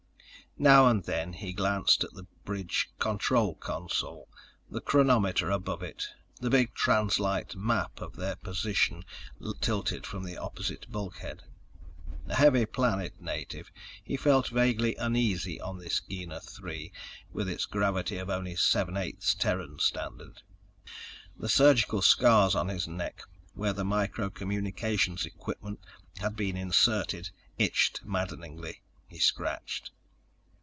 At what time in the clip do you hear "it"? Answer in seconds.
5.81-6.09